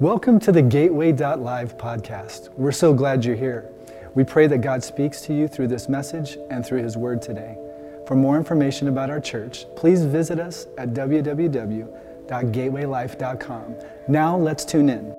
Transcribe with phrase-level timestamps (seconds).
[0.00, 2.52] Welcome to the Gateway.live podcast.
[2.54, 3.70] We're so glad you're here.
[4.16, 7.56] We pray that God speaks to you through this message and through His Word today.
[8.04, 13.74] For more information about our church, please visit us at www.gatewaylife.com.
[14.08, 15.14] Now let's tune in.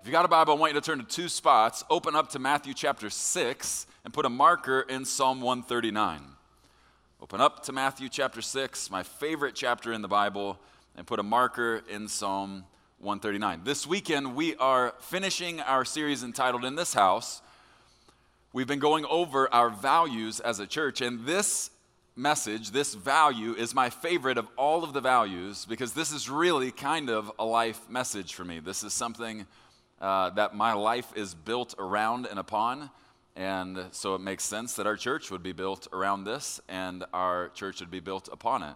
[0.00, 1.84] If you got a Bible, I want you to turn to two spots.
[1.88, 6.35] Open up to Matthew chapter 6 and put a marker in Psalm 139.
[7.26, 10.60] Open up to Matthew chapter 6, my favorite chapter in the Bible,
[10.96, 12.62] and put a marker in Psalm
[13.00, 13.62] 139.
[13.64, 17.42] This weekend, we are finishing our series entitled In This House.
[18.52, 21.70] We've been going over our values as a church, and this
[22.14, 26.70] message, this value, is my favorite of all of the values because this is really
[26.70, 28.60] kind of a life message for me.
[28.60, 29.46] This is something
[30.00, 32.88] uh, that my life is built around and upon.
[33.36, 37.50] And so it makes sense that our church would be built around this and our
[37.50, 38.74] church would be built upon it.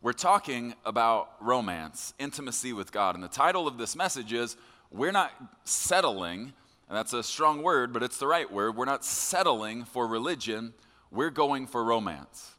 [0.00, 3.16] We're talking about romance, intimacy with God.
[3.16, 4.56] And the title of this message is
[4.92, 5.32] We're Not
[5.64, 6.52] Settling,
[6.88, 8.76] and that's a strong word, but it's the right word.
[8.76, 10.74] We're not settling for religion,
[11.10, 12.52] we're going for romance.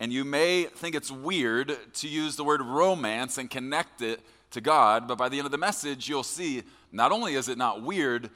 [0.00, 4.20] And you may think it's weird to use the word romance and connect it
[4.52, 7.58] to God, but by the end of the message, you'll see not only is it
[7.58, 8.30] not weird,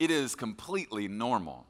[0.00, 1.66] it is completely normal.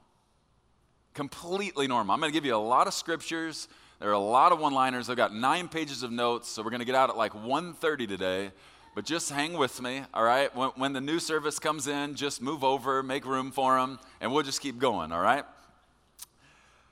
[1.13, 2.15] Completely normal.
[2.15, 3.69] I'm going to give you a lot of scriptures.
[3.99, 5.11] There are a lot of one-liners.
[5.11, 8.09] I've got nine pages of notes, so we're going to get out at like 1.30
[8.09, 8.53] today.
[8.95, 10.55] But just hang with me, all right?
[10.55, 14.33] When, when the new service comes in, just move over, make room for them, and
[14.33, 15.45] we'll just keep going, all right?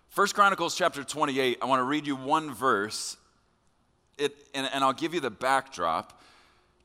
[0.08, 3.16] First Chronicles chapter 28, I want to read you one verse,
[4.16, 6.20] it, and, and I'll give you the backdrop.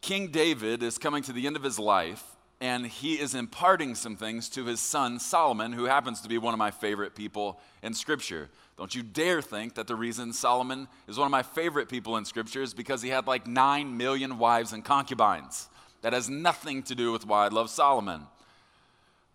[0.02, 2.24] King David is coming to the end of his life,
[2.64, 6.54] and he is imparting some things to his son Solomon, who happens to be one
[6.54, 8.50] of my favorite people in Scripture.
[8.78, 12.24] Don't you dare think that the reason Solomon is one of my favorite people in
[12.24, 15.68] Scripture is because he had like nine million wives and concubines.
[16.04, 18.28] That has nothing to do with why I love Solomon.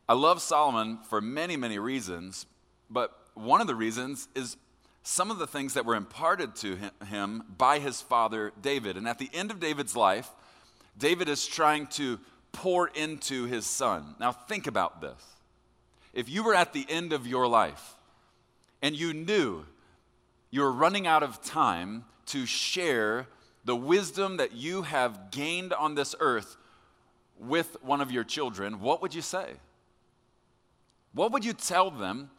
[0.08, 2.46] I love Solomon for many, many reasons,
[2.88, 4.56] but one of the reasons is
[5.02, 8.96] some of the things that were imparted to him by his father David.
[8.96, 10.30] And at the end of David's life,
[10.96, 12.18] David is trying to
[12.52, 14.14] pour into his son.
[14.18, 15.22] Now, think about this.
[16.12, 17.94] If you were at the end of your life
[18.82, 19.64] and you knew
[20.50, 23.26] you were running out of time to share
[23.64, 26.56] the wisdom that you have gained on this earth
[27.38, 29.52] with one of your children, what would you say?
[31.12, 32.30] What would you tell them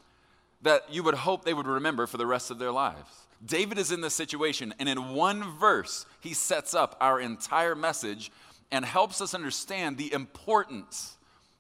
[0.61, 3.09] that you would hope they would remember for the rest of their lives?
[3.45, 8.31] David is in this situation, and in one verse, he sets up our entire message
[8.72, 11.18] and helps us understand the importance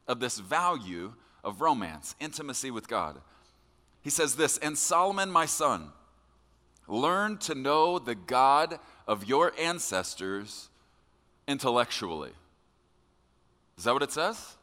[0.07, 3.17] of this value of romance, intimacy with God.
[4.01, 5.89] He says this, and Solomon, my son,
[6.87, 10.69] learn to know the God of your ancestors
[11.47, 12.31] intellectually.
[13.77, 14.57] Is that what it says?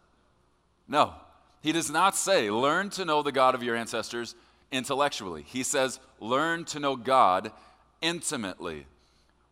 [0.89, 1.15] No.
[1.63, 4.35] He does not say, learn to know the God of your ancestors
[4.71, 5.43] intellectually.
[5.43, 7.51] He says, learn to know God
[8.01, 8.87] intimately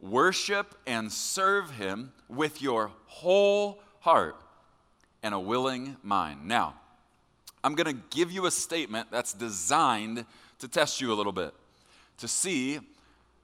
[0.05, 4.37] worship and serve him with your whole heart
[5.23, 6.47] and a willing mind.
[6.47, 6.75] Now,
[7.63, 10.27] I'm going to give you a statement that's designed
[10.59, 11.55] to test you a little bit,
[12.19, 12.81] to see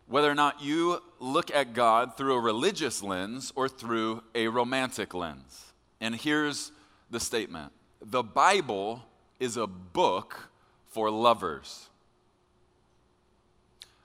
[0.06, 5.14] whether or not you look at God through a religious lens or through a romantic
[5.14, 5.72] lens.
[6.00, 6.72] And here's
[7.10, 7.72] the statement
[8.02, 9.02] The Bible
[9.38, 10.50] is a book
[10.88, 11.88] for lovers.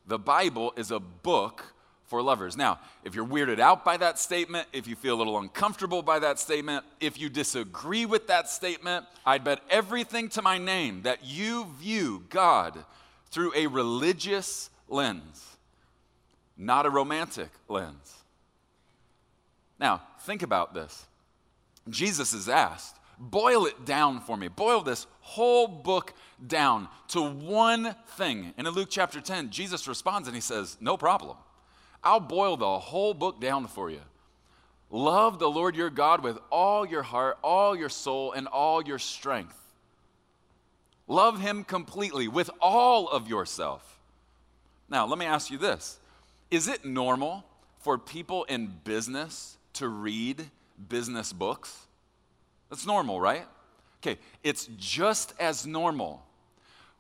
[0.08, 1.75] The Bible is a book
[2.08, 2.56] for lovers.
[2.56, 6.20] Now, if you're weirded out by that statement, if you feel a little uncomfortable by
[6.20, 11.26] that statement, if you disagree with that statement, I'd bet everything to my name that
[11.26, 12.84] you view God
[13.32, 15.58] through a religious lens,
[16.58, 18.14] not a romantic lens.
[19.80, 21.06] Now, think about this.
[21.90, 24.48] Jesus is asked, boil it down for me.
[24.48, 26.14] Boil this whole book
[26.46, 28.54] down to one thing.
[28.58, 31.38] And in Luke chapter 10, Jesus responds and he says, No problem.
[32.06, 34.02] I'll boil the whole book down for you.
[34.92, 39.00] Love the Lord your God with all your heart, all your soul, and all your
[39.00, 39.58] strength.
[41.08, 44.00] Love him completely with all of yourself.
[44.88, 46.00] Now, let me ask you this
[46.52, 47.44] Is it normal
[47.80, 50.46] for people in business to read
[50.88, 51.88] business books?
[52.70, 53.46] That's normal, right?
[54.02, 56.24] Okay, it's just as normal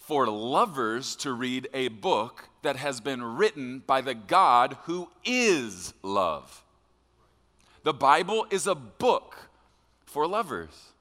[0.07, 5.95] for lovers to read a book that has been written by the God who is
[6.03, 6.63] love.
[7.83, 9.49] The Bible is a book
[10.05, 10.91] for lovers.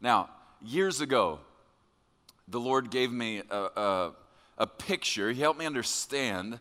[0.00, 0.30] Now,
[0.62, 1.40] years ago,
[2.48, 4.12] the Lord gave me a, a,
[4.56, 5.30] a picture.
[5.30, 6.60] He helped me understand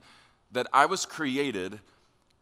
[0.51, 1.79] that I was created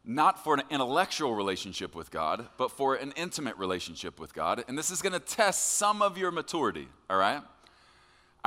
[0.04, 4.64] not for an intellectual relationship with God, but for an intimate relationship with God.
[4.68, 7.42] And this is going to test some of your maturity, all right?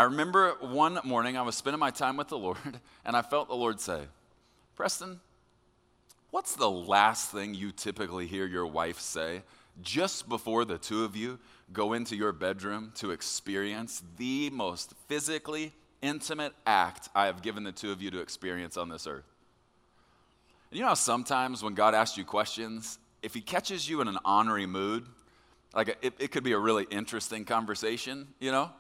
[0.01, 2.57] I remember one morning I was spending my time with the Lord,
[3.05, 4.05] and I felt the Lord say,
[4.75, 5.21] Preston,
[6.31, 9.43] what's the last thing you typically hear your wife say
[9.83, 11.39] just before the two of you
[11.75, 15.71] go into your bedroom to experience the most physically
[16.01, 19.31] intimate act I have given the two of you to experience on this earth?
[20.71, 24.65] You know sometimes when God asks you questions, if He catches you in an honorary
[24.65, 25.05] mood,
[25.75, 28.71] like it, it could be a really interesting conversation, you know?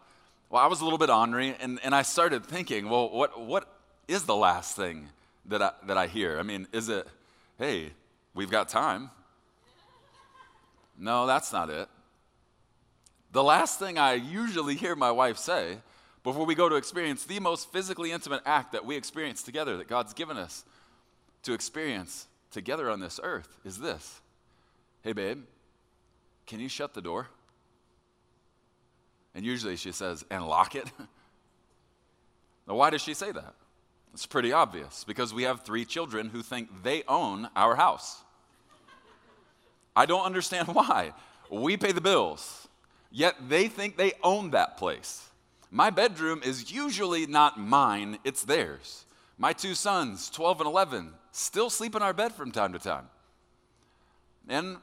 [0.50, 3.68] Well, I was a little bit ornery, and, and I started thinking, well, what, what
[4.08, 5.08] is the last thing
[5.46, 6.40] that I, that I hear?
[6.40, 7.06] I mean, is it,
[7.56, 7.92] hey,
[8.34, 9.10] we've got time?
[10.98, 11.88] No, that's not it.
[13.30, 15.78] The last thing I usually hear my wife say
[16.24, 19.86] before we go to experience the most physically intimate act that we experience together that
[19.86, 20.64] God's given us
[21.44, 24.20] to experience together on this earth is this
[25.02, 25.44] Hey, babe,
[26.46, 27.28] can you shut the door?
[29.34, 30.90] And usually she says, and lock it.
[32.68, 33.54] now, why does she say that?
[34.12, 38.22] It's pretty obvious because we have three children who think they own our house.
[39.94, 41.12] I don't understand why.
[41.50, 42.68] We pay the bills,
[43.10, 45.28] yet they think they own that place.
[45.70, 49.04] My bedroom is usually not mine, it's theirs.
[49.38, 53.08] My two sons, 12 and 11, still sleep in our bed from time to time.
[54.48, 54.78] And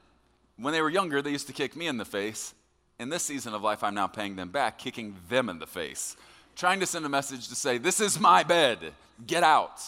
[0.56, 2.54] when they were younger, they used to kick me in the face.
[2.98, 6.16] In this season of life, I'm now paying them back, kicking them in the face,
[6.56, 8.78] trying to send a message to say, This is my bed,
[9.26, 9.80] get out.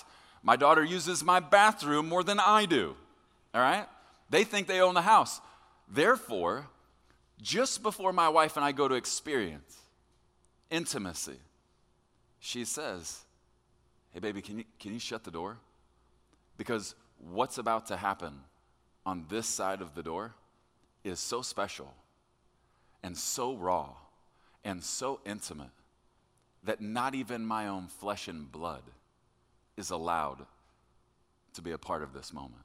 [0.42, 2.94] My daughter uses my bathroom more than I do.
[3.52, 3.86] All right?
[4.30, 5.40] They think they own the house.
[5.88, 6.66] Therefore,
[7.42, 9.76] just before my wife and I go to experience
[10.70, 11.38] intimacy,
[12.38, 13.24] she says,
[14.12, 15.56] Hey, baby, can you, can you shut the door?
[16.56, 18.40] Because what's about to happen
[19.04, 20.32] on this side of the door
[21.02, 21.92] is so special
[23.02, 23.90] and so raw
[24.64, 25.70] and so intimate
[26.64, 28.82] that not even my own flesh and blood
[29.76, 30.44] is allowed
[31.54, 32.64] to be a part of this moment.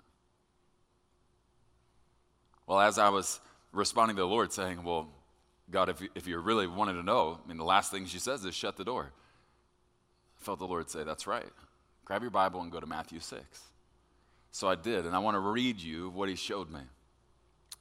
[2.68, 3.40] Well, as I was
[3.72, 5.08] responding to the Lord, saying, Well,
[5.72, 8.20] God, if you, if you really wanted to know, I mean, the last thing she
[8.20, 9.12] says is shut the door.
[10.40, 11.46] I felt the Lord say, That's right.
[12.04, 13.44] Grab your Bible and go to Matthew 6.
[14.52, 16.82] So I did, and I want to read you what he showed me.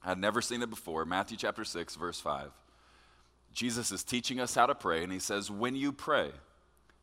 [0.05, 1.05] I had never seen it before.
[1.05, 2.51] Matthew chapter 6, verse 5.
[3.55, 6.31] Jesus is teaching us how to pray, and he says, When you pray,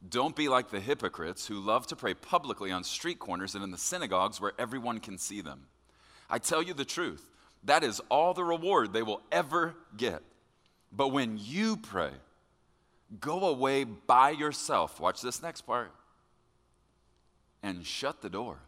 [0.08, 3.72] don't be like the hypocrites who love to pray publicly on street corners and in
[3.72, 5.68] the synagogues where everyone can see them.
[6.30, 7.26] I tell you the truth,
[7.64, 10.22] that is all the reward they will ever get.
[10.92, 12.12] But when you pray,
[13.20, 15.00] go away by yourself.
[15.00, 15.92] Watch this next part.
[17.64, 18.60] And shut the door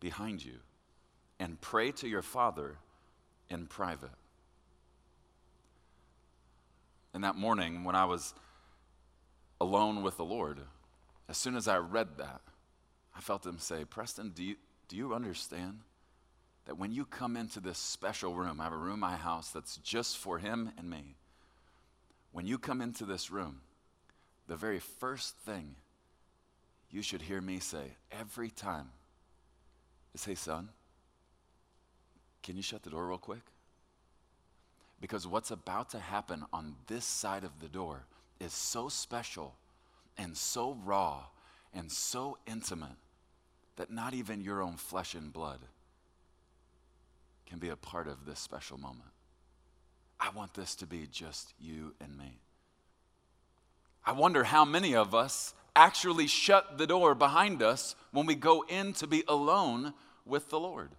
[0.00, 0.58] behind you
[1.38, 2.78] and pray to your Father
[3.50, 4.10] in private.
[7.14, 8.34] And that morning, when I was
[9.60, 10.60] alone with the Lord,
[11.28, 12.42] as soon as I read that,
[13.16, 14.56] I felt him say, Preston, do you,
[14.88, 15.80] do you understand
[16.66, 19.50] that when you come into this special room, I have a room in my house
[19.50, 21.14] that's just for him and me.
[22.32, 23.60] When you come into this room,
[24.48, 25.76] the very first thing
[26.90, 28.90] you should hear me say every time
[30.14, 30.68] is Hey, son,
[32.46, 33.42] can you shut the door real quick?
[35.00, 38.06] Because what's about to happen on this side of the door
[38.38, 39.56] is so special
[40.16, 41.24] and so raw
[41.74, 42.96] and so intimate
[43.74, 45.58] that not even your own flesh and blood
[47.46, 49.10] can be a part of this special moment.
[50.20, 52.38] I want this to be just you and me.
[54.04, 58.64] I wonder how many of us actually shut the door behind us when we go
[58.68, 60.90] in to be alone with the Lord.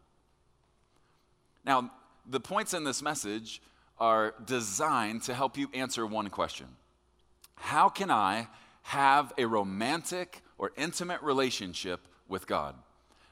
[1.67, 1.91] Now,
[2.25, 3.61] the points in this message
[3.99, 6.67] are designed to help you answer one question
[7.55, 8.47] How can I
[8.83, 12.73] have a romantic or intimate relationship with God?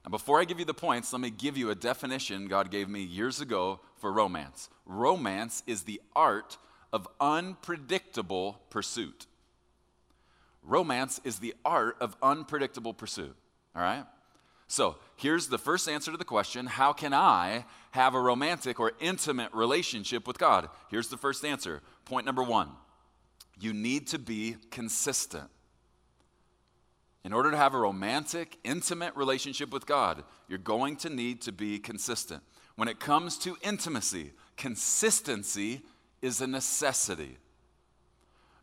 [0.04, 2.89] Now, before I give you the points, let me give you a definition God gave
[2.89, 4.70] me years ago for romance.
[4.86, 6.58] Romance is the art
[6.92, 9.27] of unpredictable pursuit.
[10.62, 13.36] Romance is the art of unpredictable pursuit.
[13.75, 14.06] All right?
[14.67, 18.93] So here's the first answer to the question How can I have a romantic or
[19.00, 20.69] intimate relationship with God?
[20.89, 21.81] Here's the first answer.
[22.05, 22.69] Point number one
[23.60, 25.50] you need to be consistent.
[27.24, 31.51] In order to have a romantic, intimate relationship with God, you're going to need to
[31.51, 32.43] be consistent.
[32.75, 35.81] When it comes to intimacy, consistency
[36.22, 37.38] is a necessity.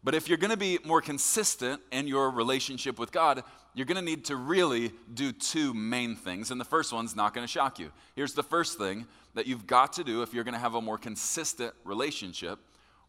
[0.04, 3.42] But if you're going to be more consistent in your relationship with God,
[3.74, 7.32] you're going to need to really do two main things, and the first one's not
[7.34, 7.90] going to shock you.
[8.14, 10.82] Here's the first thing that you've got to do if you're going to have a
[10.82, 12.58] more consistent relationship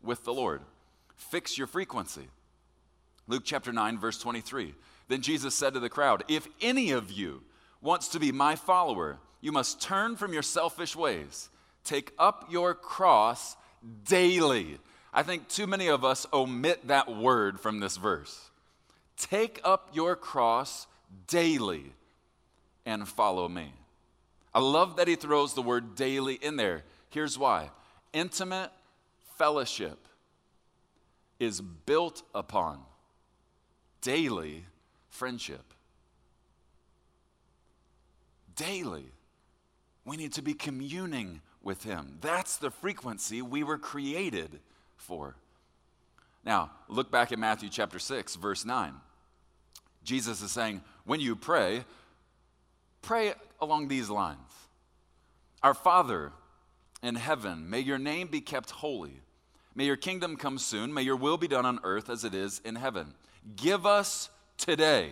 [0.01, 0.61] with the Lord
[1.15, 2.27] fix your frequency.
[3.27, 4.73] Luke chapter 9, verse 23.
[5.07, 7.41] Then Jesus said to the crowd, If any of you
[7.81, 11.49] wants to be my follower, you must turn from your selfish ways,
[11.83, 13.55] take up your cross
[14.05, 14.79] daily.
[15.13, 18.49] I think too many of us omit that word from this verse.
[19.29, 20.85] Take up your cross
[21.27, 21.93] daily
[22.85, 23.71] and follow me.
[24.53, 26.83] I love that he throws the word daily in there.
[27.09, 27.69] Here's why
[28.11, 28.69] intimate
[29.37, 29.97] fellowship
[31.39, 32.81] is built upon
[34.01, 34.65] daily
[35.09, 35.73] friendship.
[38.57, 39.05] Daily.
[40.03, 42.17] We need to be communing with him.
[42.19, 44.59] That's the frequency we were created
[44.97, 45.37] for.
[46.43, 48.93] Now, look back at Matthew chapter 6, verse 9.
[50.03, 51.85] Jesus is saying, when you pray,
[53.01, 54.39] pray along these lines
[55.61, 56.31] Our Father
[57.01, 59.21] in heaven, may your name be kept holy.
[59.75, 60.93] May your kingdom come soon.
[60.93, 63.13] May your will be done on earth as it is in heaven.
[63.55, 65.09] Give us today,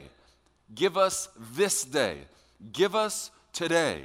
[0.74, 2.20] give us this day,
[2.72, 4.04] give us today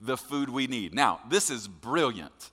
[0.00, 0.94] the food we need.
[0.94, 2.50] Now, this is brilliant.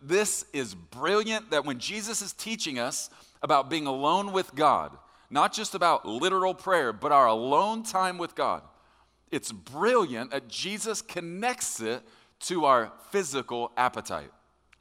[0.00, 3.10] This is brilliant that when Jesus is teaching us
[3.42, 4.96] about being alone with God,
[5.32, 8.62] not just about literal prayer, but our alone time with God,
[9.30, 12.02] it's brilliant that Jesus connects it
[12.40, 14.30] to our physical appetite.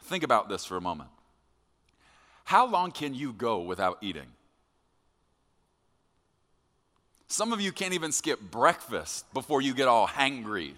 [0.02, 1.10] Think about this for a moment.
[2.44, 4.28] How long can you go without eating?
[7.28, 10.74] Some of you can't even skip breakfast before you get all hangry.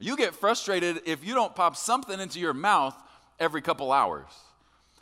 [0.00, 2.96] You get frustrated if you don't pop something into your mouth
[3.38, 4.26] every couple hours.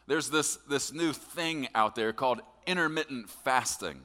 [0.07, 4.01] There's this, this new thing out there called intermittent fasting.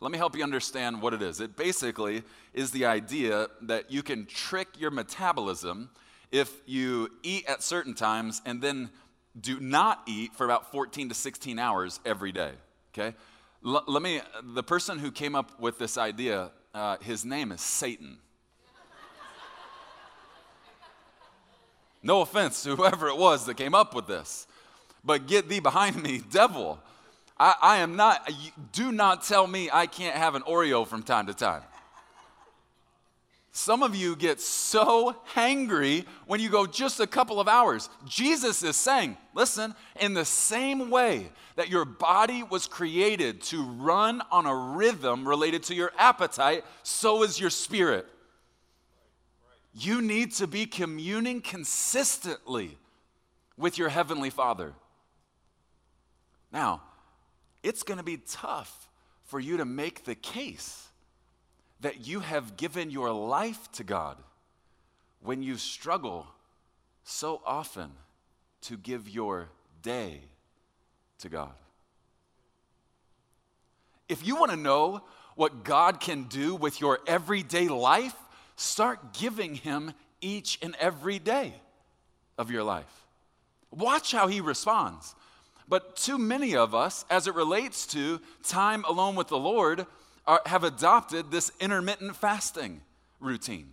[0.00, 1.40] Let me help you understand what it is.
[1.40, 5.90] It basically is the idea that you can trick your metabolism
[6.30, 8.90] if you eat at certain times and then
[9.40, 12.52] do not eat for about 14 to 16 hours every day.
[12.92, 13.16] Okay?
[13.64, 17.60] L- let me, the person who came up with this idea, uh, his name is
[17.60, 18.18] Satan.
[22.02, 24.46] No offense to whoever it was that came up with this,
[25.02, 26.78] but get thee behind me, devil.
[27.38, 28.30] I, I am not,
[28.72, 31.62] do not tell me I can't have an Oreo from time to time.
[33.56, 37.88] Some of you get so hangry when you go just a couple of hours.
[38.04, 44.22] Jesus is saying, listen, in the same way that your body was created to run
[44.32, 48.06] on a rhythm related to your appetite, so is your spirit.
[49.72, 52.76] You need to be communing consistently
[53.56, 54.72] with your Heavenly Father.
[56.52, 56.82] Now,
[57.64, 58.88] it's going to be tough
[59.24, 60.86] for you to make the case
[61.80, 64.18] that you have given your life to God
[65.22, 66.26] when you struggle
[67.02, 67.90] so often
[68.60, 69.48] to give your
[69.82, 70.20] day
[71.18, 71.52] to God.
[74.08, 75.02] If you want to know
[75.34, 78.14] what God can do with your everyday life,
[78.56, 81.54] start giving Him each and every day
[82.36, 83.06] of your life.
[83.70, 85.14] Watch how He responds.
[85.68, 89.86] But too many of us, as it relates to time alone with the Lord,
[90.26, 92.80] are, have adopted this intermittent fasting
[93.20, 93.72] routine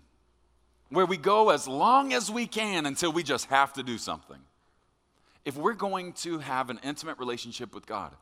[0.89, 4.37] where we go as long as we can until we just have to do something.
[5.45, 8.13] If we're going to have an intimate relationship with God,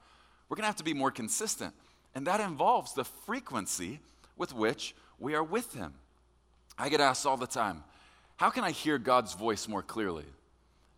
[0.47, 1.73] we're going to have to be more consistent.
[2.15, 3.99] And that involves the frequency
[4.37, 5.93] with which we are with Him.
[6.77, 7.83] I get asked all the time,
[8.37, 10.25] how can I hear God's voice more clearly?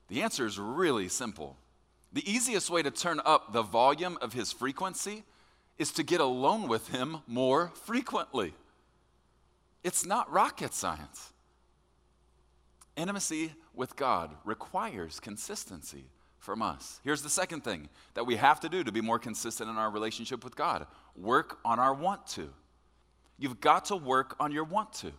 [0.10, 1.58] The answer is really simple.
[2.14, 5.24] The easiest way to turn up the volume of His frequency
[5.78, 8.54] is to get alone with Him more frequently.
[9.84, 11.32] It's not rocket science.
[12.98, 16.06] Intimacy with God requires consistency
[16.38, 17.00] from us.
[17.04, 19.90] Here's the second thing that we have to do to be more consistent in our
[19.90, 22.50] relationship with God work on our want to.
[23.38, 25.12] You've got to work on your want to.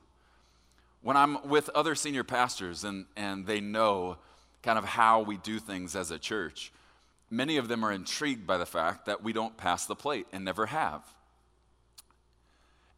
[1.01, 4.19] When I'm with other senior pastors and, and they know
[4.63, 6.73] kind of how we do things as a church,
[7.33, 10.45] many of them are intrigued by the fact that we don't pass the plate and
[10.45, 11.03] never have.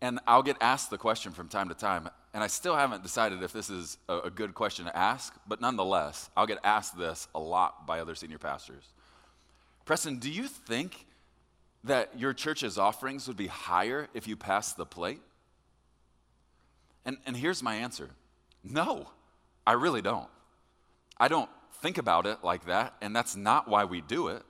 [0.03, 3.43] And I'll get asked the question from time to time, and I still haven't decided
[3.43, 7.39] if this is a, good question to ask, but nonetheless, I'll get asked this a
[7.39, 8.83] lot by other senior pastors.
[9.85, 11.07] Preston, do you think
[11.85, 15.23] that your church's offerings would be higher if you passed the plate?
[17.05, 18.11] And, and here's my answer
[18.65, 19.07] no,
[19.65, 20.29] I really don't.
[21.19, 21.51] I don't
[21.81, 24.43] think about it like that, and that's not why we do it.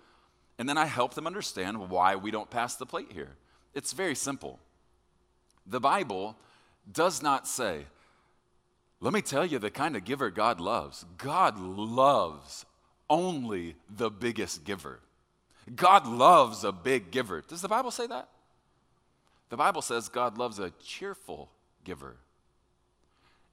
[0.59, 3.37] And then I help them understand why we don't pass the plate here.
[3.75, 4.61] It's very simple.
[5.67, 6.37] The Bible
[6.91, 7.87] does not say,
[9.01, 11.05] let me tell you the kind of giver God loves.
[11.19, 12.65] God loves
[13.11, 15.01] only the biggest giver.
[15.75, 17.43] God loves a big giver.
[17.47, 18.29] Does the Bible say that?
[19.51, 21.51] The Bible says God loves a cheerful
[21.85, 22.17] giver.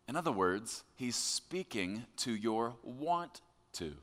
[0.08, 3.42] In other words, he's speaking to your want
[3.74, 3.94] to.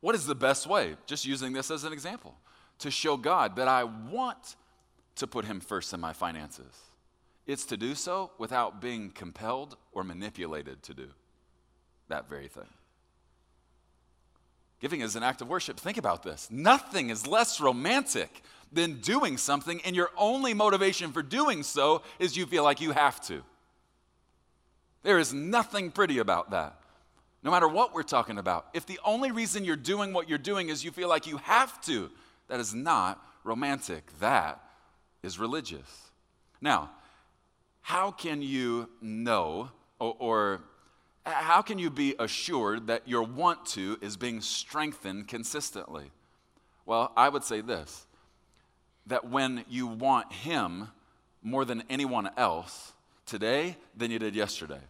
[0.00, 0.96] What is the best way?
[1.06, 2.34] Just using this as an example
[2.80, 4.56] to show God that I want
[5.16, 6.74] to put him first in my finances.
[7.46, 11.08] It's to do so without being compelled or manipulated to do
[12.08, 12.68] that very thing.
[14.80, 15.78] Giving is an act of worship.
[15.78, 16.48] Think about this.
[16.50, 22.36] Nothing is less romantic than doing something, and your only motivation for doing so is
[22.36, 23.42] you feel like you have to.
[25.02, 26.81] There is nothing pretty about that.
[27.42, 28.68] No matter what we're talking about.
[28.72, 31.80] If the only reason you're doing what you're doing is you feel like you have
[31.82, 32.10] to,
[32.48, 34.18] that is not romantic.
[34.20, 34.62] That
[35.22, 36.10] is religious.
[36.60, 36.90] Now,
[37.80, 40.60] how can you know or, or
[41.24, 46.10] how can you be assured that your want to is being strengthened consistently?
[46.86, 48.06] Well, I would say this
[49.06, 50.88] that when you want Him
[51.42, 52.92] more than anyone else
[53.26, 54.80] today than you did yesterday.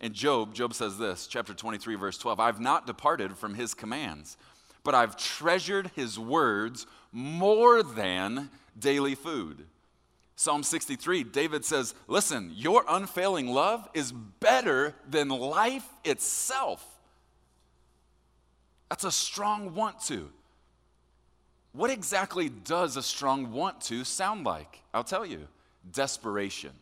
[0.00, 4.36] In Job, Job says this, chapter 23, verse 12 I've not departed from His commands,
[4.82, 9.66] but I've treasured His words more than daily food.
[10.36, 16.82] Psalm 63, David says, Listen, your unfailing love is better than life itself.
[18.88, 20.30] That's a strong want to.
[21.72, 24.80] What exactly does a strong want to sound like?
[24.94, 25.46] I'll tell you
[25.92, 26.72] desperation.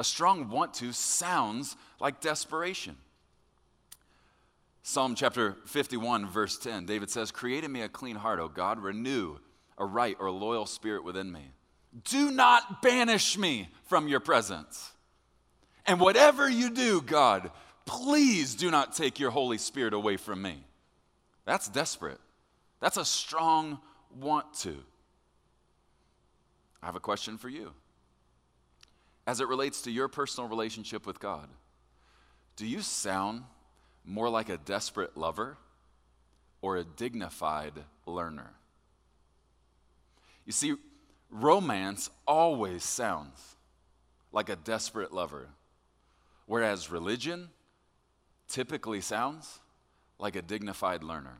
[0.00, 2.96] A strong want to sounds like desperation.
[4.82, 8.78] Psalm chapter 51, verse 10, David says, Create in me a clean heart, O God,
[8.78, 9.36] renew
[9.76, 11.52] a right or loyal spirit within me.
[12.04, 14.90] Do not banish me from your presence.
[15.84, 17.50] And whatever you do, God,
[17.84, 20.64] please do not take your Holy Spirit away from me.
[21.44, 22.20] That's desperate.
[22.80, 23.78] That's a strong
[24.18, 24.78] want to.
[26.82, 27.74] I have a question for you.
[29.30, 31.48] As it relates to your personal relationship with God,
[32.56, 33.44] do you sound
[34.04, 35.56] more like a desperate lover
[36.60, 37.74] or a dignified
[38.06, 38.50] learner?
[40.44, 40.74] You see,
[41.30, 43.54] romance always sounds
[44.32, 45.50] like a desperate lover,
[46.46, 47.50] whereas religion
[48.48, 49.60] typically sounds
[50.18, 51.38] like a dignified learner.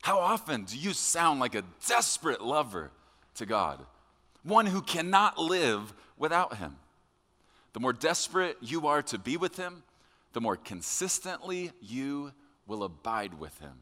[0.00, 2.90] How often do you sound like a desperate lover
[3.34, 3.84] to God?
[4.42, 6.76] One who cannot live without Him.
[7.72, 9.82] The more desperate you are to be with Him,
[10.32, 12.32] the more consistently you
[12.66, 13.74] will abide with Him.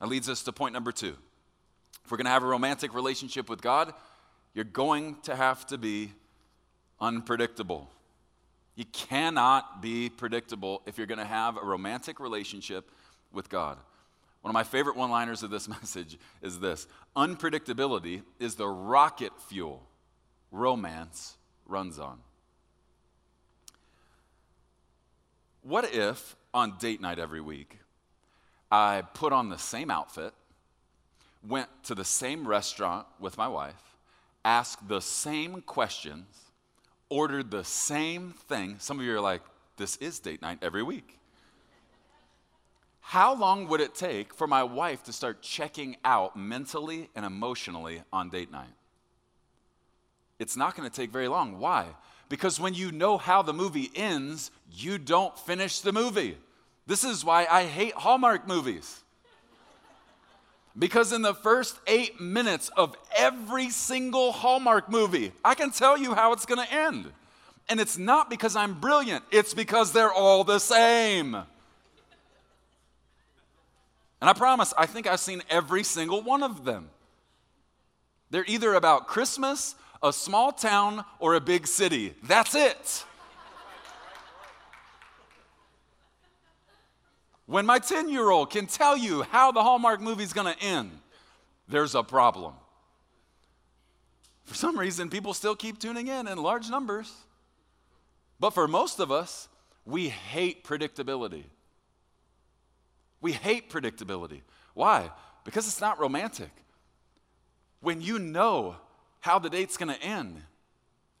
[0.00, 1.16] That leads us to point number two.
[2.04, 3.92] If we're going to have a romantic relationship with God,
[4.54, 6.12] you're going to have to be
[7.00, 7.90] unpredictable.
[8.76, 12.90] You cannot be predictable if you're going to have a romantic relationship
[13.32, 13.76] with God.
[14.48, 19.32] One of my favorite one liners of this message is this Unpredictability is the rocket
[19.42, 19.86] fuel
[20.50, 22.20] romance runs on.
[25.60, 27.76] What if on date night every week
[28.72, 30.32] I put on the same outfit
[31.46, 33.98] went to the same restaurant with my wife,
[34.46, 36.24] asked the same questions,
[37.10, 38.76] ordered the same thing.
[38.78, 39.42] Some of you are like,
[39.76, 41.17] this is date night every week.
[43.08, 48.02] How long would it take for my wife to start checking out mentally and emotionally
[48.12, 48.68] on date night?
[50.38, 51.58] It's not going to take very long.
[51.58, 51.86] Why?
[52.28, 56.36] Because when you know how the movie ends, you don't finish the movie.
[56.86, 59.00] This is why I hate Hallmark movies.
[60.78, 66.12] Because in the first eight minutes of every single Hallmark movie, I can tell you
[66.12, 67.10] how it's going to end.
[67.70, 71.46] And it's not because I'm brilliant, it's because they're all the same.
[74.20, 76.90] And I promise, I think I've seen every single one of them.
[78.30, 82.14] They're either about Christmas, a small town, or a big city.
[82.22, 83.04] That's it.
[87.46, 90.62] When my 10 year old can tell you how the Hallmark movie is going to
[90.62, 90.90] end,
[91.66, 92.52] there's a problem.
[94.44, 97.12] For some reason, people still keep tuning in in large numbers.
[98.40, 99.48] But for most of us,
[99.84, 101.44] we hate predictability.
[103.20, 104.42] We hate predictability.
[104.74, 105.10] Why?
[105.44, 106.50] Because it's not romantic.
[107.80, 108.76] When you know
[109.20, 110.40] how the date's going to end,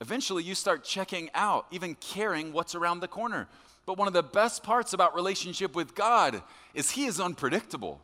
[0.00, 3.48] eventually you start checking out, even caring what's around the corner.
[3.86, 6.42] But one of the best parts about relationship with God
[6.74, 8.00] is He is unpredictable.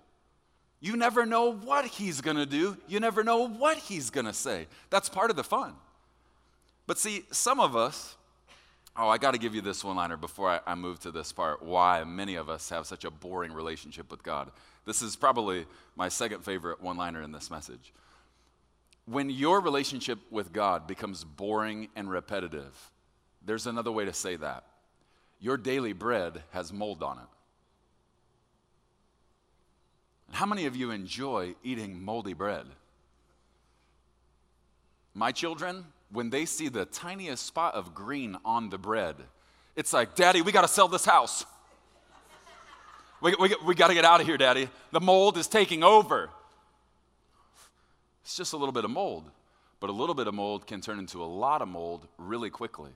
[0.84, 2.76] You never know what he's going to do.
[2.86, 4.66] You never know what he's going to say.
[4.90, 5.72] That's part of the fun.
[6.86, 8.18] But see, some of us,
[8.96, 11.32] oh, I got to give you this one liner before I, I, move to this
[11.32, 14.50] part why many of us have such a boring relationship with God.
[14.86, 17.92] This is probably my second favorite one liner in this message.
[19.06, 22.90] When your relationship with God becomes boring and repetitive,
[23.44, 24.64] there's another way to say that.
[25.40, 27.24] Your daily bread has mold on it.
[30.30, 32.66] How many of you enjoy eating moldy bread?
[35.14, 39.16] My children, when they see the tiniest spot of green on the bread,
[39.76, 41.44] it's like, Daddy, we got to sell this house.
[43.20, 44.68] We, we, we got to get out of here, Daddy.
[44.92, 46.30] The mold is taking over.
[48.22, 49.30] It's just a little bit of mold,
[49.80, 52.92] but a little bit of mold can turn into a lot of mold really quickly.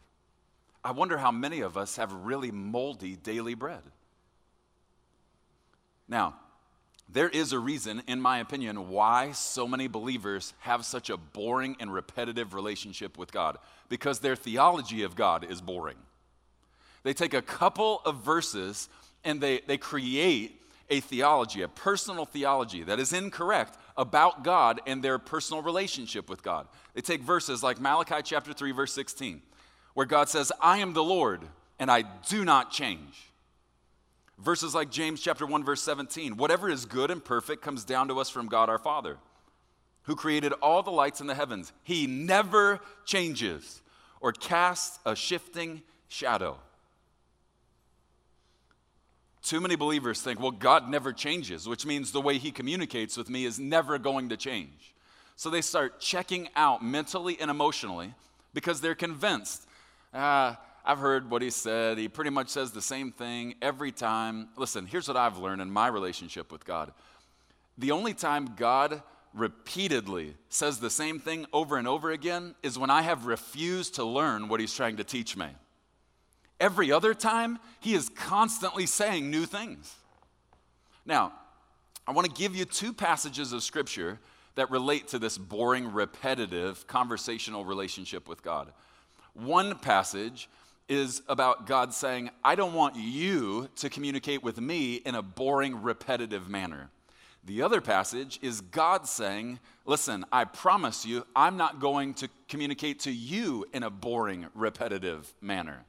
[0.84, 3.82] I wonder how many of us have really moldy daily bread.
[6.08, 6.36] Now,
[7.10, 11.76] there is a reason, in my opinion, why so many believers have such a boring
[11.80, 13.56] and repetitive relationship with God
[13.88, 15.96] because their theology of God is boring.
[17.04, 18.90] They take a couple of verses
[19.24, 25.02] and they, they create a theology, a personal theology that is incorrect about God and
[25.02, 26.66] their personal relationship with God.
[26.94, 29.40] They take verses like Malachi chapter 3, verse 16,
[29.94, 31.40] where God says, I am the Lord
[31.78, 33.27] and I do not change.
[34.38, 38.20] Verses like James chapter 1 verse 17, whatever is good and perfect comes down to
[38.20, 39.16] us from God our Father,
[40.02, 41.72] who created all the lights in the heavens.
[41.82, 43.82] He never changes
[44.20, 46.58] or casts a shifting shadow.
[49.42, 53.30] Too many believers think, well, God never changes, which means the way He communicates with
[53.30, 54.94] me is never going to change.
[55.36, 58.14] So they start checking out mentally and emotionally
[58.54, 59.66] because they're convinced,
[60.12, 61.98] ah, I've heard what he said.
[61.98, 64.48] He pretty much says the same thing every time.
[64.56, 66.92] Listen, here's what I've learned in my relationship with God.
[67.76, 69.02] The only time God
[69.34, 74.04] repeatedly says the same thing over and over again is when I have refused to
[74.04, 75.48] learn what he's trying to teach me.
[76.60, 79.94] Every other time, he is constantly saying new things.
[81.06, 81.32] Now,
[82.06, 84.18] I want to give you two passages of scripture
[84.56, 88.72] that relate to this boring, repetitive, conversational relationship with God.
[89.34, 90.48] One passage
[90.88, 95.82] is about God saying, I don't want you to communicate with me in a boring,
[95.82, 96.90] repetitive manner.
[97.44, 103.00] The other passage is God saying, Listen, I promise you, I'm not going to communicate
[103.00, 105.84] to you in a boring, repetitive manner.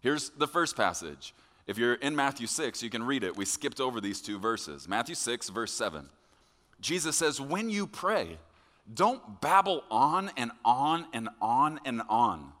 [0.00, 1.34] Here's the first passage.
[1.66, 3.36] If you're in Matthew 6, you can read it.
[3.36, 4.88] We skipped over these two verses.
[4.88, 6.08] Matthew 6, verse 7.
[6.80, 8.38] Jesus says, When you pray,
[8.92, 12.52] don't babble on and on and on and on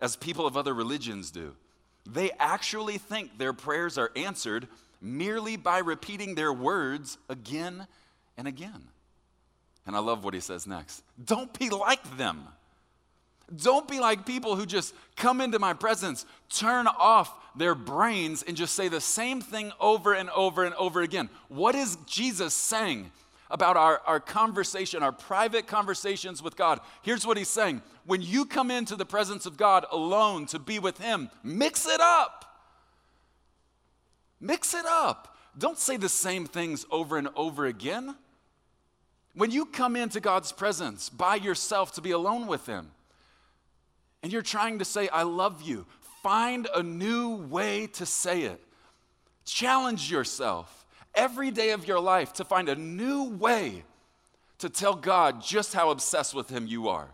[0.00, 1.54] as people of other religions do.
[2.06, 4.68] They actually think their prayers are answered
[5.00, 7.86] merely by repeating their words again
[8.36, 8.88] and again.
[9.86, 11.02] And I love what he says next.
[11.22, 12.44] Don't be like them.
[13.54, 18.56] Don't be like people who just come into my presence, turn off their brains, and
[18.56, 21.30] just say the same thing over and over and over again.
[21.48, 23.10] What is Jesus saying?
[23.50, 26.80] About our, our conversation, our private conversations with God.
[27.02, 30.78] Here's what he's saying When you come into the presence of God alone to be
[30.78, 32.44] with him, mix it up.
[34.40, 35.36] Mix it up.
[35.56, 38.14] Don't say the same things over and over again.
[39.34, 42.90] When you come into God's presence by yourself to be alone with him,
[44.22, 45.86] and you're trying to say, I love you,
[46.22, 48.60] find a new way to say it.
[49.44, 50.77] Challenge yourself
[51.18, 53.82] every day of your life to find a new way
[54.58, 57.08] to tell God just how obsessed with Him you are.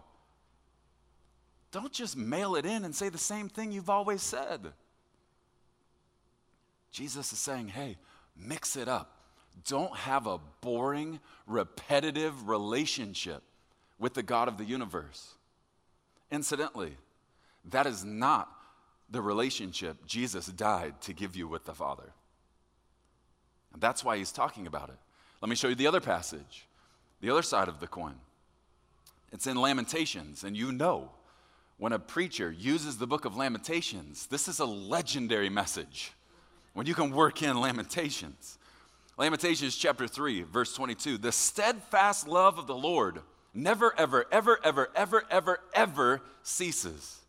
[1.73, 4.73] Don't just mail it in and say the same thing you've always said.
[6.93, 7.97] Jesus is saying, hey,
[8.37, 9.17] mix it up.
[9.67, 13.43] Don't have a boring, repetitive relationship
[13.99, 15.35] with the God of the universe.
[16.31, 16.97] Incidentally,
[17.71, 18.49] that is not
[19.11, 22.13] the relationship Jesus died to give you with the Father.
[23.75, 24.97] And that's why he's talking about it.
[25.43, 26.67] Let me show you the other passage,
[27.21, 28.15] the other side of the coin.
[29.31, 31.11] It's in Lamentations, and you know
[31.77, 36.13] when a preacher uses the book of Lamentations, this is a legendary message.
[36.73, 38.59] When you can work in Lamentations.
[39.17, 41.19] Lamentations chapter 3, verse 22.
[41.19, 43.21] The steadfast love of the Lord
[43.53, 47.21] never, ever, ever, ever, ever, ever, ever ceases.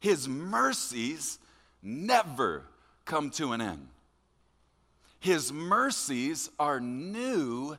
[0.00, 1.38] His mercies
[1.82, 2.64] never
[3.04, 3.88] come to an end.
[5.22, 7.76] His mercies are new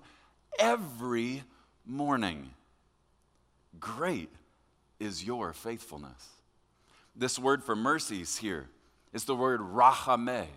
[0.58, 1.44] every
[1.86, 2.52] morning.
[3.82, 4.30] Great
[4.98, 6.30] is your faithfulness.
[7.18, 8.70] This word for mercies here
[9.12, 10.48] is the word rachameh,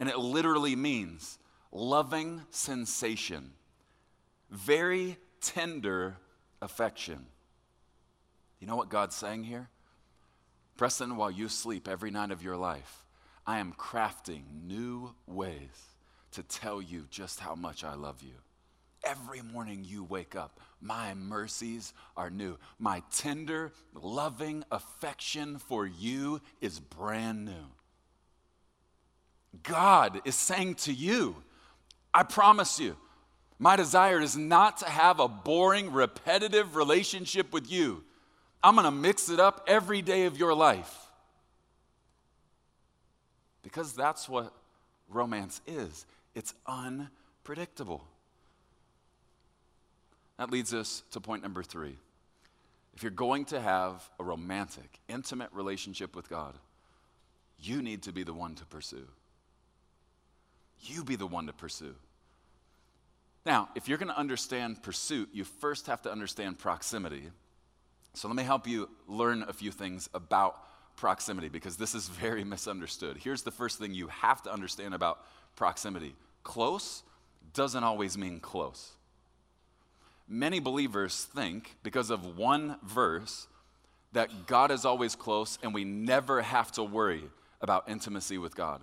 [0.00, 1.38] and it literally means
[1.70, 3.52] loving sensation,
[4.50, 6.16] very tender
[6.60, 7.24] affection.
[8.58, 9.68] You know what God's saying here?
[10.76, 13.03] Preston, while you sleep every night of your life,
[13.46, 15.94] I am crafting new ways
[16.32, 18.34] to tell you just how much I love you.
[19.04, 22.56] Every morning you wake up, my mercies are new.
[22.78, 27.66] My tender, loving affection for you is brand new.
[29.62, 31.36] God is saying to you,
[32.12, 32.96] I promise you,
[33.58, 38.02] my desire is not to have a boring, repetitive relationship with you.
[38.62, 41.03] I'm going to mix it up every day of your life.
[43.64, 44.52] Because that's what
[45.08, 48.04] romance is it's unpredictable.
[50.38, 51.96] That leads us to point number three.
[52.94, 56.54] If you're going to have a romantic, intimate relationship with God,
[57.60, 59.06] you need to be the one to pursue.
[60.80, 61.94] You be the one to pursue.
[63.46, 67.22] Now, if you're going to understand pursuit, you first have to understand proximity.
[68.14, 70.56] So let me help you learn a few things about
[70.96, 73.18] proximity because this is very misunderstood.
[73.18, 75.24] Here's the first thing you have to understand about
[75.56, 77.02] proximity close
[77.54, 78.92] doesn't always mean close.
[80.28, 83.46] Many believers think, because of one verse,
[84.12, 87.24] that God is always close and we never have to worry
[87.60, 88.80] about intimacy with God.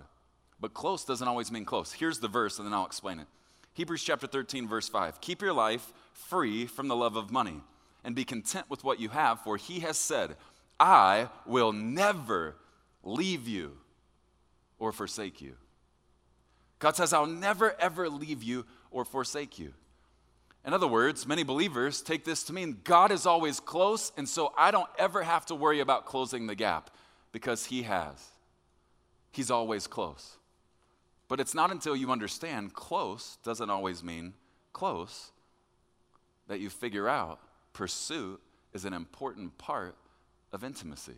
[0.60, 1.92] But close doesn't always mean close.
[1.92, 3.26] Here's the verse, and then I'll explain it.
[3.74, 5.20] Hebrews chapter 13, verse 5.
[5.20, 7.60] Keep your life free from the love of money
[8.04, 10.36] and be content with what you have, for he has said,
[10.78, 12.56] I will never
[13.02, 13.76] leave you
[14.78, 15.54] or forsake you.
[16.78, 19.72] God says, I'll never, ever leave you or forsake you.
[20.64, 24.52] In other words, many believers take this to mean God is always close, and so
[24.56, 26.90] I don't ever have to worry about closing the gap
[27.32, 28.30] because He has.
[29.32, 30.36] He's always close.
[31.28, 34.34] But it's not until you understand close doesn't always mean
[34.72, 35.30] close
[36.48, 37.40] that you figure out
[37.72, 38.40] pursuit
[38.72, 39.96] is an important part
[40.52, 41.16] of intimacy.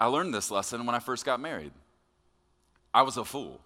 [0.00, 1.72] I learned this lesson when I first got married.
[2.92, 3.60] I was a fool,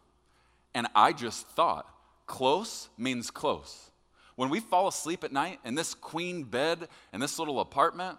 [0.75, 1.87] and I just thought
[2.27, 3.91] close means close.
[4.37, 8.19] When we fall asleep at night in this queen bed in this little apartment,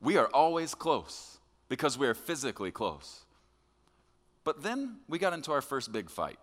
[0.00, 3.24] we are always close because we are physically close.
[4.44, 6.38] But then we got into our first big fight.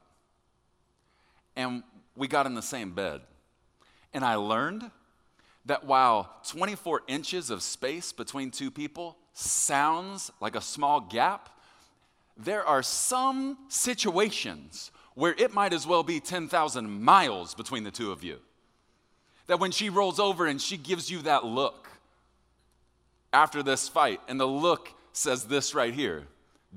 [1.55, 1.83] And
[2.17, 3.21] we got in the same bed.
[4.13, 4.91] And I learned
[5.65, 11.49] that while 24 inches of space between two people sounds like a small gap,
[12.37, 18.11] there are some situations where it might as well be 10,000 miles between the two
[18.11, 18.39] of you.
[19.47, 21.89] That when she rolls over and she gives you that look
[23.31, 26.23] after this fight, and the look says this right here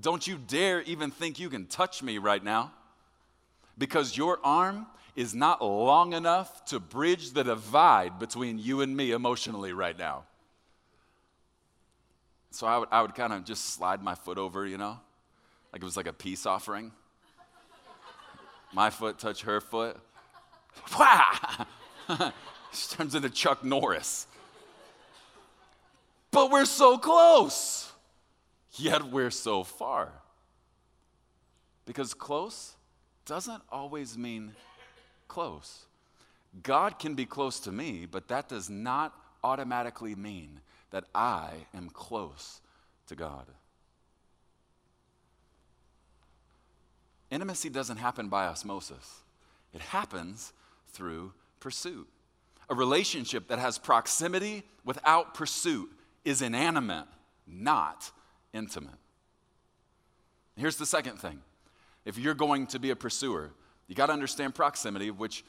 [0.01, 2.73] Don't you dare even think you can touch me right now,
[3.79, 9.11] because your arm is not long enough to bridge the divide between you and me
[9.11, 10.25] emotionally right now.
[12.51, 15.01] So I would, I would kind of just slide my foot over, you know,
[15.73, 16.93] like it was like a peace offering.
[18.73, 19.97] My foot touch her foot.
[20.99, 21.67] Wow!
[22.77, 24.27] She turns into Chuck Norris.
[26.31, 27.91] But we're so close,
[28.73, 30.13] yet we're so far.
[31.87, 32.75] Because close
[33.25, 34.53] doesn't always mean
[35.29, 35.87] close.
[36.63, 40.61] God can be close to me, but that does not automatically mean
[40.91, 42.61] that I am close
[43.09, 43.47] to God.
[47.31, 49.23] Intimacy doesn't happen by osmosis,
[49.73, 50.53] it happens
[50.89, 52.09] through pursuit.
[52.69, 55.89] A relationship that has proximity without pursuit
[56.25, 57.07] is inanimate,
[57.47, 58.11] not
[58.53, 58.99] intimate.
[60.57, 61.41] Here's the second thing
[62.05, 63.53] if you're going to be a pursuer,
[63.89, 65.45] you got to understand proximity, which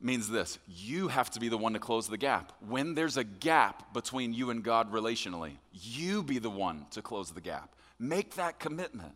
[0.00, 2.52] means this you have to be the one to close the gap.
[2.68, 7.30] When there's a gap between you and God relationally, you be the one to close
[7.30, 7.74] the gap.
[7.98, 9.14] Make that commitment.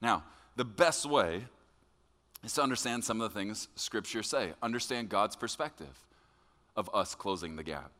[0.00, 0.24] Now,
[0.56, 1.44] the best way
[2.44, 6.06] is to understand some of the things Scripture say, understand God's perspective
[6.76, 7.92] of us closing the gap.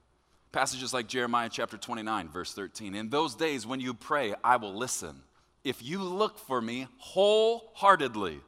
[0.50, 2.94] Passages like Jeremiah chapter 29, verse 13.
[2.94, 5.22] In those days when you pray, I will listen.
[5.64, 8.40] If you look for me wholeheartedly,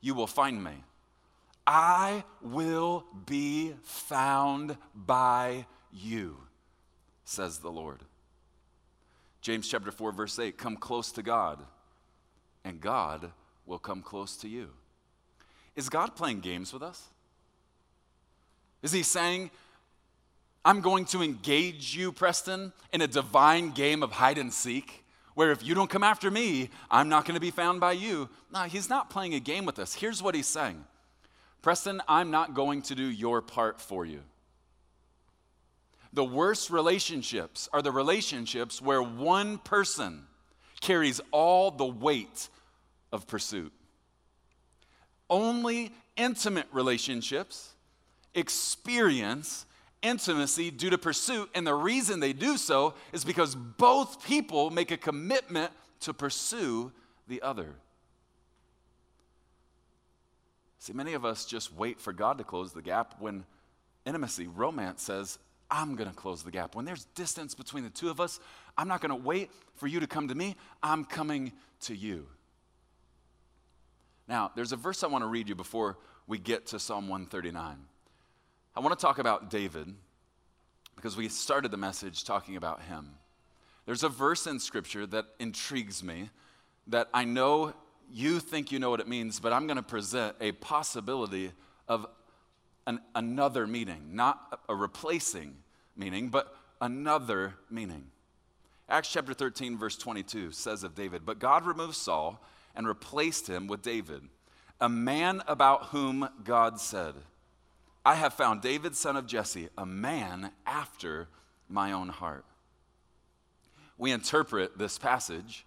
[0.00, 0.72] you will find me.
[1.66, 6.36] I will be found by you,
[7.24, 8.00] says the Lord.
[9.40, 11.60] James chapter 4, verse 8 Come close to God,
[12.64, 13.30] and God
[13.66, 14.70] will come close to you.
[15.76, 17.08] Is God playing games with us?
[18.82, 19.50] Is he saying,
[20.64, 24.99] I'm going to engage you, Preston, in a divine game of hide and seek
[25.40, 28.28] where if you don't come after me, I'm not going to be found by you.
[28.52, 29.94] No, he's not playing a game with us.
[29.94, 30.84] Here's what he's saying
[31.62, 34.20] Preston, I'm not going to do your part for you.
[36.12, 40.26] The worst relationships are the relationships where one person
[40.82, 42.50] carries all the weight
[43.10, 43.72] of pursuit.
[45.30, 47.72] Only intimate relationships
[48.34, 49.64] experience
[50.02, 54.90] intimacy due to pursuit, and the reason they do so is because both people make
[54.90, 56.92] a commitment to pursue
[57.28, 57.74] the other.
[60.78, 63.44] See, many of us just wait for God to close the gap when
[64.06, 65.38] intimacy, romance says,
[65.70, 66.74] I'm going to close the gap.
[66.74, 68.40] When there's distance between the two of us,
[68.76, 70.56] I'm not going to wait for you to come to me.
[70.82, 72.26] I'm coming to you.
[74.26, 77.76] Now, there's a verse I want to read you before we get to Psalm 139.
[78.76, 79.92] I want to talk about David
[80.94, 83.10] because we started the message talking about him.
[83.84, 86.30] There's a verse in Scripture that intrigues me
[86.86, 87.74] that I know
[88.12, 91.52] you think you know what it means, but I'm going to present a possibility
[91.88, 92.06] of
[92.86, 95.56] an, another meaning, not a replacing
[95.96, 98.06] meaning, but another meaning.
[98.88, 102.42] Acts chapter 13, verse 22 says of David, But God removed Saul
[102.74, 104.22] and replaced him with David,
[104.80, 107.14] a man about whom God said,
[108.04, 111.28] I have found David, son of Jesse, a man after
[111.68, 112.44] my own heart.
[113.98, 115.66] We interpret this passage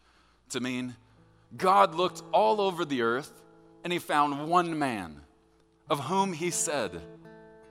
[0.50, 0.96] to mean
[1.56, 3.42] God looked all over the earth
[3.84, 5.22] and he found one man
[5.90, 7.00] of whom he said,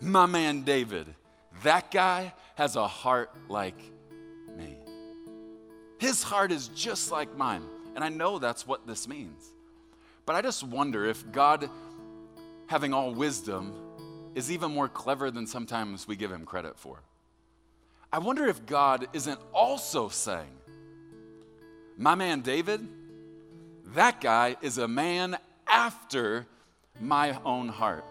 [0.00, 1.06] My man David,
[1.62, 3.78] that guy has a heart like
[4.56, 4.76] me.
[5.98, 7.64] His heart is just like mine.
[7.94, 9.52] And I know that's what this means.
[10.24, 11.68] But I just wonder if God,
[12.66, 13.74] having all wisdom,
[14.34, 17.00] is even more clever than sometimes we give him credit for.
[18.12, 20.52] I wonder if God isn't also saying,
[21.96, 22.86] My man David,
[23.94, 26.46] that guy is a man after
[27.00, 28.04] my own heart.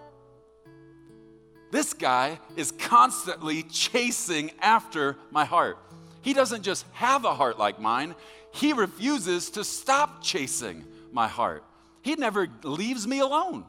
[1.71, 5.77] This guy is constantly chasing after my heart.
[6.21, 8.15] He doesn't just have a heart like mine,
[8.53, 11.63] he refuses to stop chasing my heart.
[12.01, 13.65] He never leaves me alone.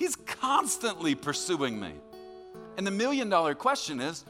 [0.00, 1.92] He's constantly pursuing me.
[2.78, 4.24] And the million dollar question is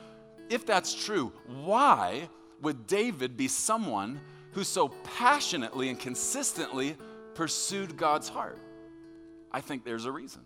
[0.51, 2.29] if that's true, why
[2.61, 6.97] would David be someone who so passionately and consistently
[7.35, 8.59] pursued God's heart?
[9.53, 10.43] I think there's a reason.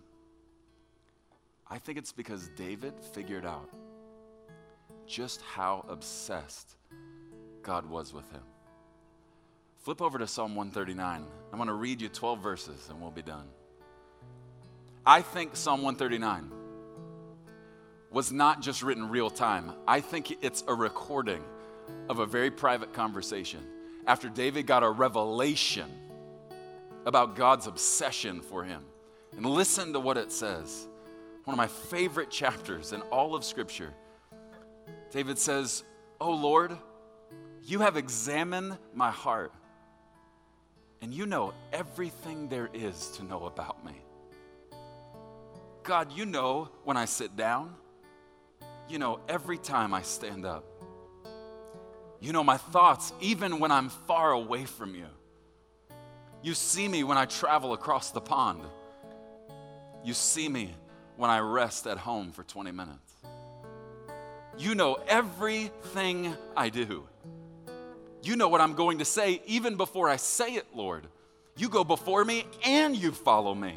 [1.70, 3.70] I think it's because David figured out
[5.06, 6.76] just how obsessed
[7.62, 8.42] God was with him.
[9.78, 11.24] Flip over to Psalm 139.
[11.50, 13.46] I'm going to read you 12 verses and we'll be done.
[15.06, 16.50] I think Psalm 139
[18.10, 21.42] was not just written real time, I think it's a recording
[22.08, 23.60] of a very private conversation
[24.06, 25.90] after David got a revelation
[27.04, 28.82] about God's obsession for him.
[29.36, 30.86] And listen to what it says.
[31.44, 33.92] One of my favorite chapters in all of Scripture.
[35.10, 35.84] David says,
[36.20, 36.76] Oh Lord,
[37.62, 39.52] you have examined my heart,
[41.02, 44.03] and you know everything there is to know about me.
[45.84, 47.74] God, you know when I sit down,
[48.88, 50.64] you know every time I stand up.
[52.20, 55.06] You know my thoughts, even when I'm far away from you.
[56.42, 58.62] You see me when I travel across the pond.
[60.02, 60.74] You see me
[61.16, 63.12] when I rest at home for 20 minutes.
[64.56, 67.06] You know everything I do.
[68.22, 71.06] You know what I'm going to say even before I say it, Lord.
[71.58, 73.74] You go before me and you follow me.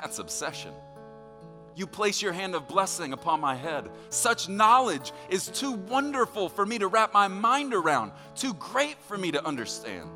[0.00, 0.72] That's obsession.
[1.74, 3.88] You place your hand of blessing upon my head.
[4.10, 9.16] Such knowledge is too wonderful for me to wrap my mind around, too great for
[9.16, 10.08] me to understand.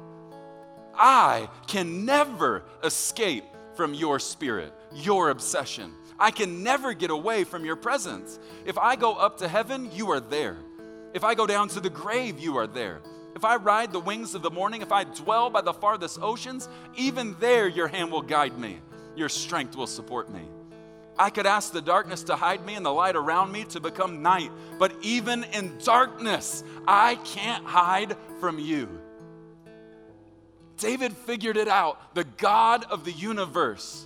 [0.95, 5.93] I can never escape from your spirit, your obsession.
[6.19, 8.39] I can never get away from your presence.
[8.65, 10.57] If I go up to heaven, you are there.
[11.13, 13.01] If I go down to the grave, you are there.
[13.35, 16.71] If I ride the wings of the morning, if I dwell by the farthest oceans,
[16.97, 18.79] even there your hand will guide me,
[19.15, 20.43] your strength will support me.
[21.19, 24.23] I could ask the darkness to hide me and the light around me to become
[24.23, 28.89] night, but even in darkness, I can't hide from you.
[30.79, 32.15] David figured it out.
[32.15, 34.05] The God of the universe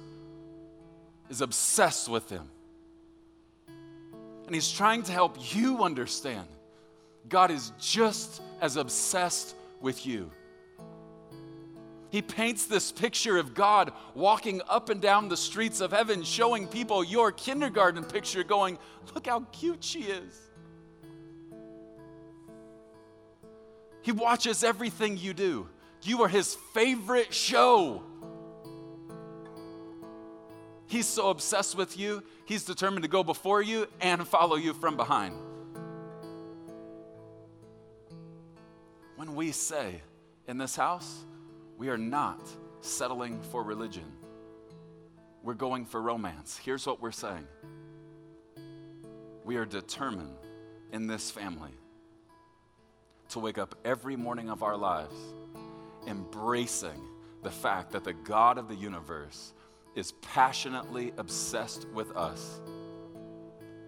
[1.29, 2.49] is obsessed with him.
[4.47, 6.47] And he's trying to help you understand
[7.29, 10.31] God is just as obsessed with you.
[12.11, 16.67] He paints this picture of God walking up and down the streets of heaven, showing
[16.67, 18.79] people your kindergarten picture, going,
[19.15, 20.51] Look how cute she is.
[24.03, 25.69] He watches everything you do.
[26.03, 28.03] You are His favorite show.
[30.87, 34.97] He's so obsessed with you, He's determined to go before you and follow you from
[34.97, 35.37] behind.
[39.15, 40.01] When we say
[40.49, 41.25] in this house,
[41.81, 42.47] we are not
[42.83, 44.05] settling for religion,
[45.43, 46.61] we're going for romance.
[46.63, 47.47] Here's what we're saying
[49.47, 50.37] we are determined
[50.93, 51.73] in this family
[53.31, 55.17] to wake up every morning of our lives
[56.07, 57.01] embracing
[57.43, 59.55] the fact that the God of the universe
[59.95, 62.61] is passionately obsessed with us.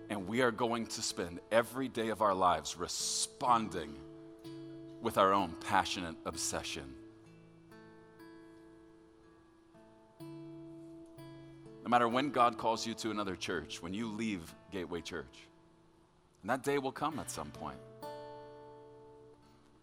[0.09, 3.95] And we are going to spend every day of our lives responding
[5.03, 6.95] with our own passionate obsession.
[11.83, 15.49] No matter when God calls you to another church, when you leave Gateway Church,
[16.43, 17.79] and that day will come at some point.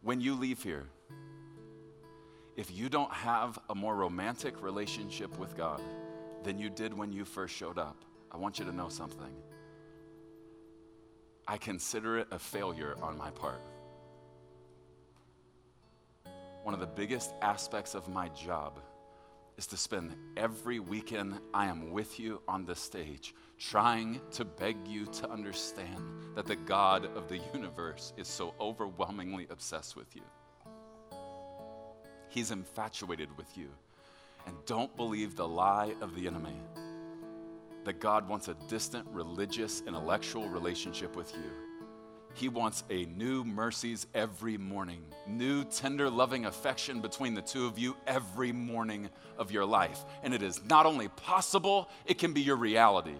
[0.01, 0.87] When you leave here,
[2.55, 5.81] if you don't have a more romantic relationship with God
[6.43, 9.33] than you did when you first showed up, I want you to know something.
[11.47, 13.61] I consider it a failure on my part.
[16.63, 18.79] One of the biggest aspects of my job
[19.59, 24.77] is to spend every weekend I am with you on the stage trying to beg
[24.87, 26.01] you to understand
[26.33, 30.21] that the God of the universe is so overwhelmingly obsessed with you.
[32.29, 33.67] He's infatuated with you.
[34.47, 36.55] And don't believe the lie of the enemy
[37.83, 41.68] that God wants a distant, religious, intellectual relationship with you.
[42.33, 47.77] He wants a new mercies every morning, new, tender, loving affection between the two of
[47.77, 50.05] you every morning of your life.
[50.23, 53.17] And it is not only possible, it can be your reality.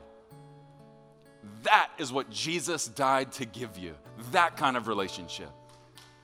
[1.64, 3.96] That is what Jesus died to give you
[4.32, 5.50] that kind of relationship.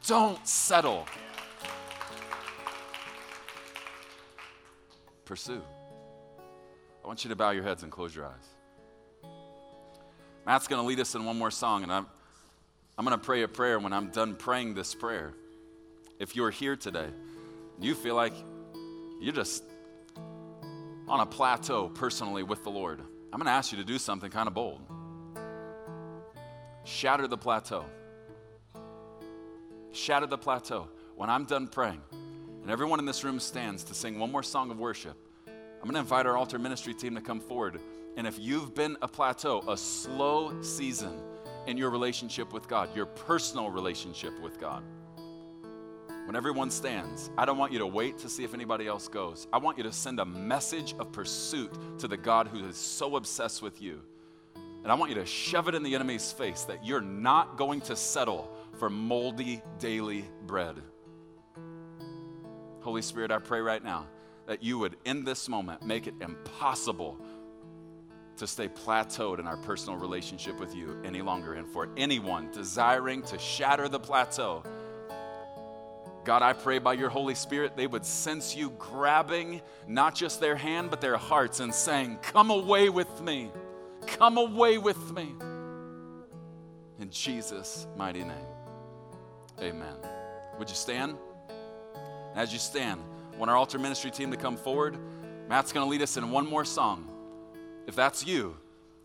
[0.07, 1.05] Don't settle.
[5.25, 5.61] pursue.
[7.03, 9.31] I want you to bow your heads and close your eyes.
[10.45, 12.05] Matt's going to lead us in one more song, and I'm,
[12.97, 15.33] I'm going to pray a prayer when I'm done praying this prayer.
[16.17, 17.09] If you're here today,
[17.77, 18.33] you feel like
[19.19, 19.65] you're just
[21.05, 24.31] on a plateau personally with the Lord, I'm going to ask you to do something
[24.31, 24.79] kind of bold.
[26.85, 27.83] Shatter the plateau.
[29.91, 30.87] Shatter the plateau.
[31.17, 32.01] When I'm done praying,
[32.61, 35.17] and everyone in this room stands to sing one more song of worship,
[35.47, 37.81] I'm going to invite our altar ministry team to come forward.
[38.15, 41.19] And if you've been a plateau, a slow season
[41.67, 44.83] in your relationship with God, your personal relationship with God,
[46.25, 49.47] when everyone stands, I don't want you to wait to see if anybody else goes.
[49.53, 53.15] I want you to send a message of pursuit to the God who is so
[53.15, 54.01] obsessed with you.
[54.55, 57.81] And I want you to shove it in the enemy's face that you're not going
[57.81, 60.81] to settle for moldy daily bread.
[62.81, 64.07] Holy Spirit, I pray right now
[64.47, 67.19] that you would, in this moment, make it impossible
[68.37, 71.53] to stay plateaued in our personal relationship with you any longer.
[71.53, 74.63] And for anyone desiring to shatter the plateau,
[76.25, 80.55] God, I pray by your Holy Spirit, they would sense you grabbing not just their
[80.55, 83.51] hand, but their hearts and saying, Come away with me.
[84.07, 85.35] Come away with me.
[86.99, 88.47] In Jesus' mighty name,
[89.59, 89.95] amen.
[90.57, 91.15] Would you stand?
[92.33, 93.01] As you stand,
[93.33, 94.97] I want our altar ministry team to come forward.
[95.47, 97.14] Matt's going to lead us in one more song.
[97.87, 98.55] If that's you,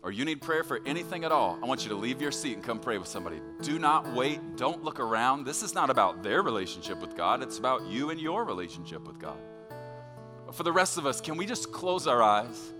[0.03, 2.53] or you need prayer for anything at all, I want you to leave your seat
[2.53, 3.39] and come pray with somebody.
[3.61, 4.39] Do not wait.
[4.57, 5.45] Don't look around.
[5.45, 9.19] This is not about their relationship with God, it's about you and your relationship with
[9.19, 9.37] God.
[10.45, 12.73] But for the rest of us, can we just close our eyes?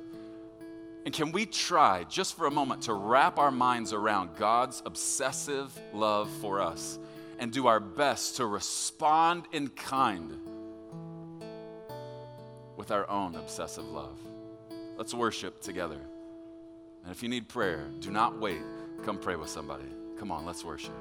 [1.06, 5.72] And can we try just for a moment to wrap our minds around God's obsessive
[5.94, 7.00] love for us?
[7.42, 10.40] and do our best to respond in kind
[12.78, 14.16] with our own obsessive love.
[15.02, 15.98] Let's worship together.
[17.02, 18.62] And if you need prayer, do not wait.
[19.04, 19.90] Come pray with somebody.
[20.20, 20.94] Come on, let's worship.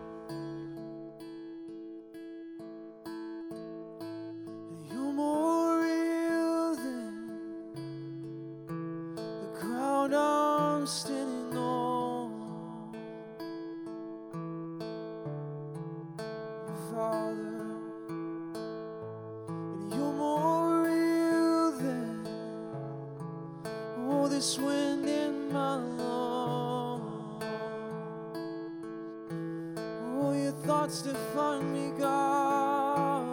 [30.80, 33.26] thoughts to find me, God.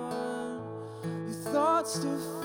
[1.06, 2.37] Your thoughts to define